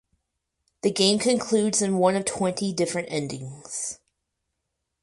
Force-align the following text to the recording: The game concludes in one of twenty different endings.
The 0.81 0.89
game 0.89 1.19
concludes 1.19 1.79
in 1.79 1.97
one 1.99 2.15
of 2.15 2.25
twenty 2.25 2.73
different 2.73 3.09
endings. 3.11 3.99